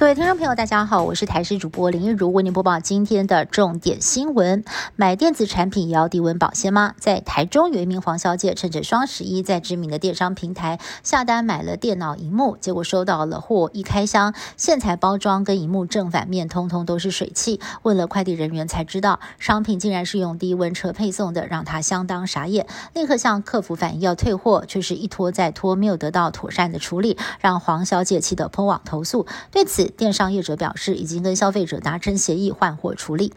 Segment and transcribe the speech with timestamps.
[0.00, 4.64] 各位听众朋友，大家好，我是台视主播林一如，为您播报今天的重点新闻。
[4.96, 6.94] 买电子产品也要低温保鲜吗？
[6.98, 17.60] 在台中有一名黄小姐，趁着双十一，在知名的电商平台下单买了电脑荧幕，结果收到了货，一开箱，线材包装跟荧幕正反面通通都是水汽。
[17.82, 29.26] 问了快递人员才知道，商品竟然是用低温车配送的，让她相当傻眼，立刻向客服反映要退货，却是一拖再拖，没有得到妥善的处理，让黄小姐气得喷网投诉。
[29.50, 33.32] 对此，电商业者表示，已经跟消费者达成协议，换货处理。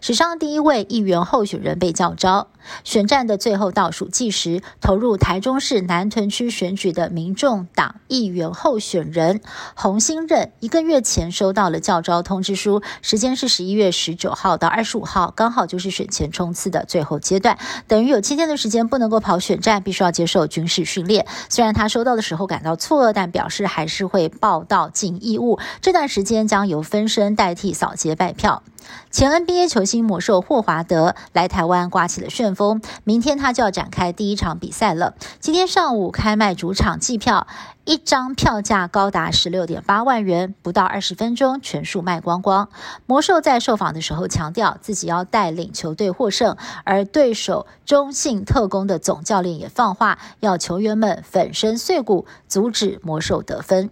[0.00, 2.48] 史上第一位议员候选人被叫招，
[2.82, 9.40] 选战的最后倒数计时，投入台中市南屯区选举的民众党议员候选人
[9.74, 21.26] 洪兴任，一个月前收到了叫招通知书，时间是十一月十九号到二十五号，刚好就是选前冲刺的最后阶段，等于有七天的时间不能够跑选战，必须要接受军事训练。
[21.48, 25.58] 虽然他收到的时候感到错愕，但表示还是会报到尽义务。
[25.80, 28.62] 这段时间将由分身代替扫街拜票。
[29.10, 35.14] 前 NBA 球星新魔兽霍华德来台湾刮起了旋风，明天他就要展开第一场比赛了。
[35.38, 37.46] 今天上午开卖主场季票，
[37.84, 42.70] 一张票价高达十六点八万元，不到二十分钟全数卖光光。
[43.06, 53.90] 魔兽在受访的时候强调自己要带领球队获胜，而对手中信特工的总教练也放话，要球员们粉身碎骨，阻止魔兽得分。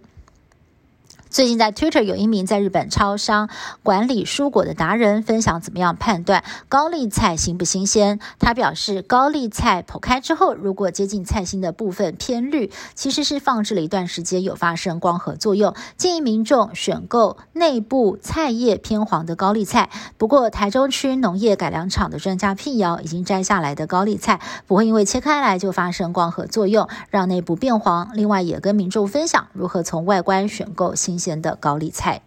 [1.33, 3.49] 最近在 Twitter 有一名在日本超商
[3.81, 8.19] 管理蔬果的达人分享怎么样判断高丽菜新不新鲜。
[8.37, 15.73] 他表示，高丽菜剖开之后，如果接近菜心的部分偏绿，其实是放置了一段时间有发生光合作用。
[15.97, 19.89] 建议民众选购内部菜叶偏黄的高丽菜。
[20.19, 28.11] 不过，台中区农业改良场的专家辟谣，已经摘下来的高丽菜不会因为切开来就发生光合作用，让内部变黄。
[28.13, 31.22] 另外，也跟民众分享如何从外观选购新。
[31.23, 32.21] 前的高丽菜，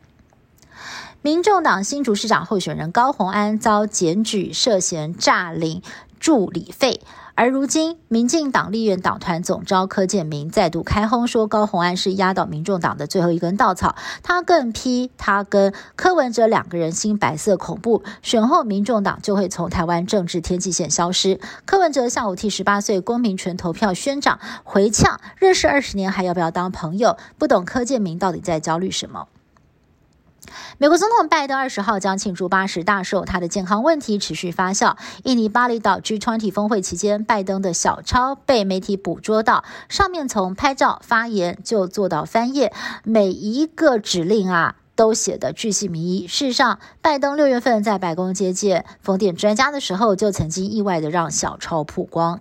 [1.20, 5.82] 民众党新竹市长候选人高鸿安遭检举涉嫌诈领
[6.18, 7.00] 助理费，
[7.34, 13.94] 而如今民进党立院党团总召柯建明再度开轰，说高鸿安是压倒民众党的最后一根稻草。
[14.22, 21.38] 他更批他跟柯文哲两个人新白色恐怖，选后民众党就会从台湾政治天际线消失。
[21.64, 27.16] 柯文哲下午替十八岁公民权投票宣长回呛，认识二十年还要不要当朋友？
[27.38, 29.28] 不懂柯建明到底在焦虑什么？
[30.78, 34.96] 美国总统拜登二十号将庆祝八十大寿，他的健康问题持续发酵。
[35.24, 42.72] 印尼巴厘岛 G20 峰会期间，拜登的小抄被媒体捕捉到，上面从拍照、发言就做到翻页，
[43.04, 46.26] 每一个指令啊都写得巨细靡遗。
[46.26, 52.40] 事实上，拜登六月份在白宫接见风电专家的时候，就曾经意外的让小抄曝光。